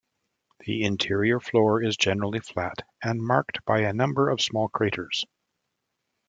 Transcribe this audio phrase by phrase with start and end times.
[0.61, 5.25] The interior floor is generally flat, and marked by a number of small craters.